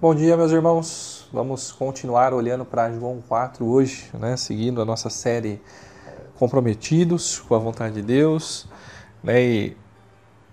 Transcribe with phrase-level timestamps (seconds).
[0.00, 1.28] Bom dia, meus irmãos.
[1.30, 4.34] Vamos continuar olhando para João 4 hoje, né?
[4.34, 5.60] seguindo a nossa série
[6.38, 8.66] Comprometidos com a Vontade de Deus,
[9.22, 9.42] né?
[9.42, 9.76] e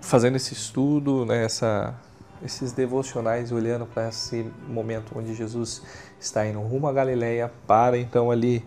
[0.02, 1.46] fazendo esse estudo, né?
[1.46, 1.96] Essa,
[2.44, 5.82] esses devocionais, olhando para esse momento onde Jesus
[6.20, 8.66] está indo rumo à Galileia, para então ali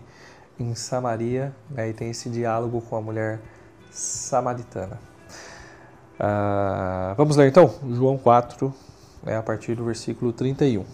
[0.59, 1.89] em Samaria, né?
[1.89, 3.39] e tem esse diálogo com a mulher
[3.91, 4.99] samaritana.
[6.19, 8.73] Ah, vamos ler então, João 4,
[9.23, 10.85] né, a partir do versículo 31.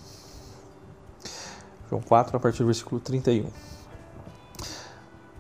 [1.90, 3.50] João 4, a partir do versículo 31.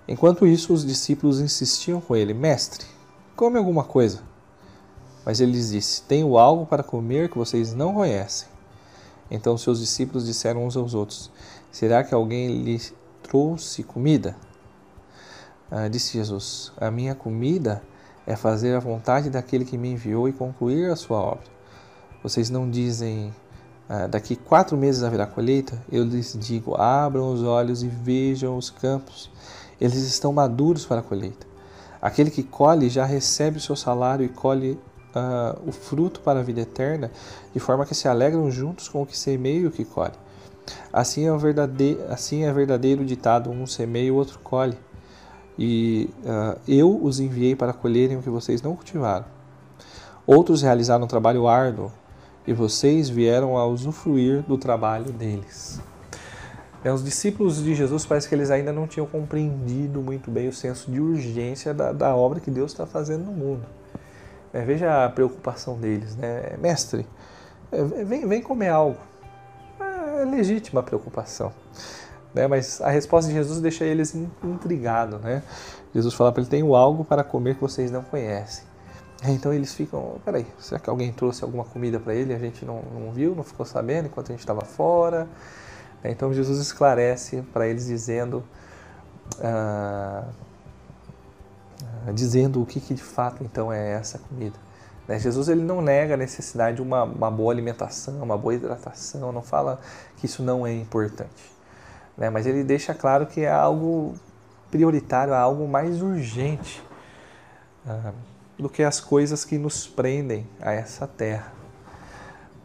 [0.07, 2.85] Enquanto isso, os discípulos insistiam com ele: Mestre,
[3.35, 4.21] come alguma coisa.
[5.25, 8.47] Mas ele lhes disse: Tenho algo para comer que vocês não conhecem.
[9.29, 11.29] Então seus discípulos disseram uns aos outros:
[11.71, 12.81] Será que alguém lhe
[13.21, 14.37] trouxe comida?
[15.69, 17.83] Ah, disse Jesus: A minha comida
[18.25, 21.56] é fazer a vontade daquele que me enviou e concluir a sua obra.
[22.23, 23.33] Vocês não dizem,
[23.87, 25.81] ah, daqui quatro meses haverá colheita?
[25.91, 29.29] Eu lhes digo, abram os olhos e vejam os campos.
[29.79, 31.45] Eles estão maduros para a colheita.
[32.01, 34.71] Aquele que colhe já recebe o seu salário e colhe
[35.15, 37.11] uh, o fruto para a vida eterna,
[37.53, 40.13] de forma que se alegram juntos com o que semeia e o que colhe.
[40.91, 44.77] Assim é, verdadeiro, assim é verdadeiro ditado: um semeia e o outro colhe.
[45.57, 49.25] E uh, eu os enviei para colherem o que vocês não cultivaram.
[50.25, 51.91] Outros realizaram um trabalho árduo,
[52.47, 55.81] e vocês vieram a usufruir do trabalho deles.
[56.83, 60.53] É, os discípulos de Jesus parece que eles ainda não tinham compreendido muito bem o
[60.53, 63.65] senso de urgência da, da obra que Deus está fazendo no mundo.
[64.53, 66.55] É, veja a preocupação deles, né?
[66.57, 67.05] Mestre,
[67.71, 68.97] é, vem, vem comer algo.
[69.79, 71.51] É legítima a preocupação.
[72.33, 72.47] Né?
[72.47, 75.19] Mas a resposta de Jesus deixa eles intrigados.
[75.21, 75.43] Né?
[75.93, 78.66] Jesus fala para ele: Tenho algo para comer que vocês não conhecem.
[79.23, 82.81] Então eles ficam, peraí, será que alguém trouxe alguma comida para ele a gente não,
[82.81, 85.27] não viu, não ficou sabendo enquanto a gente estava fora?
[86.03, 88.43] Então Jesus esclarece para eles dizendo,
[89.41, 90.23] ah,
[92.13, 94.55] dizendo o que, que, de fato então é essa comida.
[95.07, 95.17] Né?
[95.17, 99.41] Jesus ele não nega a necessidade de uma, uma, boa alimentação, uma boa hidratação, não
[99.41, 99.79] fala
[100.17, 101.51] que isso não é importante.
[102.15, 102.29] Né?
[102.29, 104.15] Mas ele deixa claro que é algo
[104.69, 106.83] prioritário, é algo mais urgente.
[107.85, 108.11] Ah,
[108.57, 111.53] do que as coisas que nos prendem a essa terra.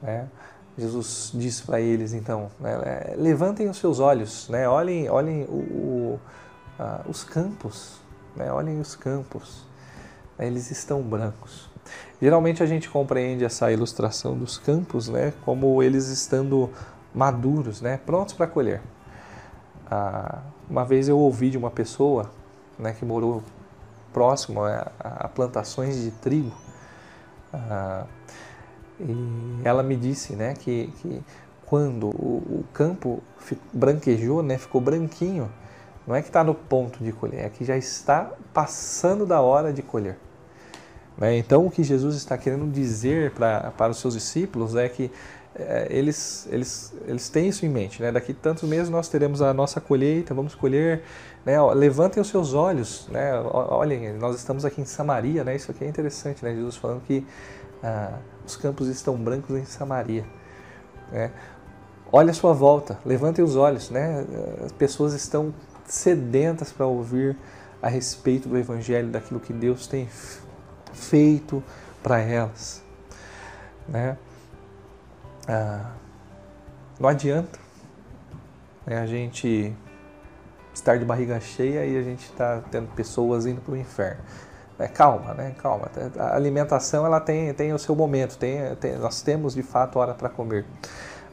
[0.00, 0.26] Né?
[0.76, 6.20] Jesus diz para eles então: né, levantem os seus olhos, né, olhem, olhem o, o,
[7.08, 8.00] os campos,
[8.34, 9.66] né, olhem os campos,
[10.38, 11.70] eles estão brancos.
[12.20, 16.70] Geralmente a gente compreende essa ilustração dos campos né, como eles estando
[17.14, 18.80] maduros, né, prontos para colher.
[19.90, 20.38] Uh,
[20.70, 22.30] uma vez eu ouvi de uma pessoa
[22.78, 23.42] né, que morou
[24.12, 26.52] próximo a, a plantações de trigo.
[27.52, 28.04] Ah,
[29.00, 31.22] e ela me disse né, que, que
[31.66, 33.22] quando o, o campo
[33.72, 35.50] branquejou, né, ficou branquinho,
[36.06, 39.72] não é que está no ponto de colher, é que já está passando da hora
[39.72, 40.18] de colher.
[41.16, 41.36] Né?
[41.38, 45.10] Então, o que Jesus está querendo dizer pra, para os seus discípulos é que
[45.54, 48.00] é, eles, eles, eles têm isso em mente.
[48.00, 48.10] Né?
[48.10, 51.02] Daqui tantos meses nós teremos a nossa colheita, vamos colher.
[51.44, 51.60] Né?
[51.74, 53.06] Levantem os seus olhos.
[53.08, 53.32] Né?
[53.40, 55.44] Olhem, nós estamos aqui em Samaria.
[55.44, 55.54] Né?
[55.54, 56.44] Isso aqui é interessante.
[56.44, 56.54] Né?
[56.54, 57.26] Jesus falando que
[57.82, 60.24] ah, os campos estão brancos em Samaria.
[61.10, 61.30] Né?
[62.10, 63.90] Olhe a sua volta, levantem os olhos.
[63.90, 64.24] Né?
[64.64, 67.36] As pessoas estão sedentas para ouvir
[67.82, 70.08] a respeito do Evangelho, daquilo que Deus tem
[70.92, 71.62] feito
[72.02, 72.82] para elas.
[73.88, 74.16] Né?
[75.48, 75.90] Ah,
[77.00, 77.58] não adianta
[78.86, 79.74] né, a gente
[80.74, 84.22] estar de barriga cheia e a gente está tendo pessoas indo para o inferno.
[84.78, 85.54] É, calma, né?
[85.58, 85.90] Calma.
[86.18, 90.14] A alimentação ela tem, tem o seu momento, tem, tem nós temos de fato hora
[90.14, 90.64] para comer.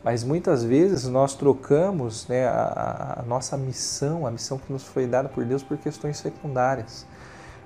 [0.03, 5.05] Mas muitas vezes nós trocamos né, a, a, nossa missão, a missão que nos foi
[5.05, 7.05] dada por Deus, por questões secundárias,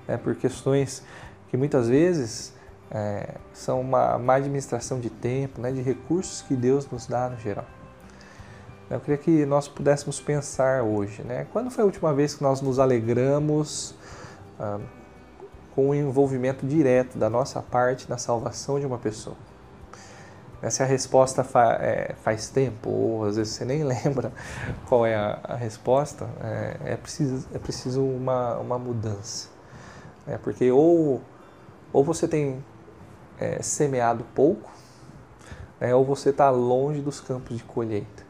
[0.07, 1.03] né, por questões
[1.49, 2.53] que muitas vezes
[2.93, 7.37] é, são uma má administração de tempo, né, de recursos que Deus nos dá no
[7.37, 7.65] geral.
[8.89, 12.61] Eu queria que nós pudéssemos pensar hoje, né, quando foi a última vez que nós
[12.61, 13.95] nos alegramos
[14.59, 14.79] ah,
[15.73, 19.35] com o envolvimento direto da nossa parte na salvação de uma pessoa?
[20.69, 24.31] Se a resposta fa é, faz tempo, ou às vezes você nem lembra
[24.87, 29.49] qual é a, a resposta, é, é, preciso, é preciso uma, uma mudança.
[30.25, 30.39] Né?
[30.41, 31.21] Porque ou,
[31.91, 32.63] ou você tem
[33.43, 34.71] é, semeado pouco,
[35.79, 38.23] né, ou você está longe dos campos de colheita.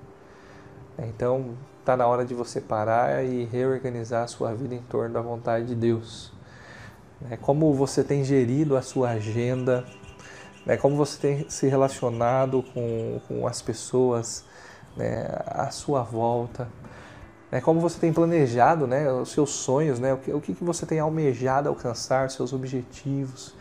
[0.98, 5.22] Então, está na hora de você parar e reorganizar a sua vida em torno da
[5.22, 6.34] vontade de Deus.
[7.30, 9.86] É, como você tem gerido a sua agenda,
[10.66, 14.44] né, como você tem se relacionado com, com as pessoas
[14.98, 16.68] né, à sua volta,
[17.52, 20.88] né, como você tem planejado né, os seus sonhos, né, o, que, o que você
[20.88, 23.54] tem almejado alcançar, seus objetivos,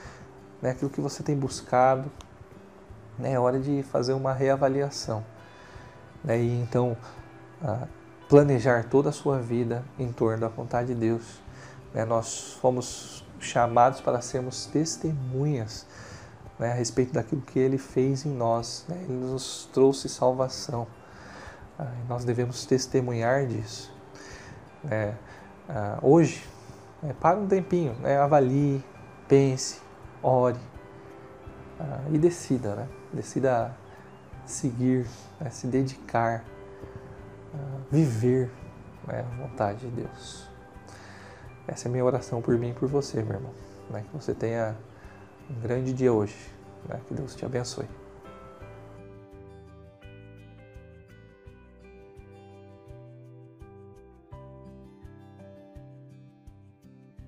[0.63, 2.11] né, aquilo que você tem buscado.
[3.19, 5.25] Né, é hora de fazer uma reavaliação.
[6.25, 6.97] Né, e então
[8.29, 11.41] planejar toda a sua vida em torno da vontade de Deus.
[11.93, 15.85] Né, nós fomos chamados para sermos testemunhas
[16.59, 18.85] né, a respeito daquilo que Ele fez em nós.
[18.89, 18.97] Né?
[19.03, 20.87] Ele nos trouxe salvação.
[21.79, 23.93] Ah, nós devemos testemunhar disso.
[24.89, 25.13] É,
[25.69, 26.47] ah, hoje,
[27.03, 28.83] é, para um tempinho, né, avalie,
[29.27, 29.81] pense,
[30.23, 30.59] ore
[31.81, 32.75] ah, e decida.
[32.75, 32.89] Né?
[33.13, 33.75] Decida
[34.47, 35.07] seguir,
[35.41, 36.45] né, se dedicar,
[37.91, 38.51] viver
[39.07, 40.49] né, a vontade de Deus.
[41.67, 43.53] Essa é a minha oração por mim e por você, meu irmão.
[43.91, 44.05] Né?
[44.11, 44.75] Que você tenha
[45.51, 46.37] um grande dia hoje.
[46.89, 47.01] Né?
[47.07, 47.87] Que Deus te abençoe.